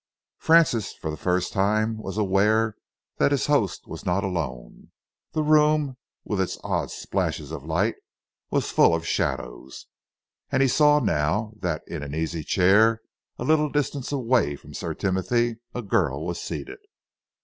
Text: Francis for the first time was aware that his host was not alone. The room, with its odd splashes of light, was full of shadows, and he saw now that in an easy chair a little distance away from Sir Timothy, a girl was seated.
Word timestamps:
Francis 0.39 0.93
for 0.93 1.11
the 1.11 1.15
first 1.15 1.53
time 1.53 1.95
was 1.97 2.17
aware 2.17 2.75
that 3.17 3.31
his 3.31 3.45
host 3.45 3.85
was 3.85 4.03
not 4.03 4.23
alone. 4.23 4.89
The 5.33 5.43
room, 5.43 5.95
with 6.23 6.41
its 6.41 6.57
odd 6.63 6.89
splashes 6.89 7.51
of 7.51 7.65
light, 7.67 7.97
was 8.49 8.71
full 8.71 8.95
of 8.95 9.05
shadows, 9.05 9.85
and 10.51 10.63
he 10.63 10.67
saw 10.67 10.97
now 10.97 11.53
that 11.57 11.83
in 11.85 12.01
an 12.01 12.15
easy 12.15 12.43
chair 12.43 13.03
a 13.37 13.43
little 13.43 13.69
distance 13.69 14.11
away 14.11 14.55
from 14.55 14.73
Sir 14.73 14.95
Timothy, 14.95 15.57
a 15.75 15.83
girl 15.83 16.25
was 16.25 16.41
seated. 16.41 16.79